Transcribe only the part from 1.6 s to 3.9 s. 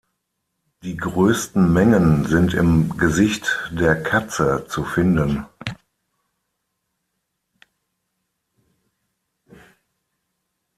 Mengen sind im Gesicht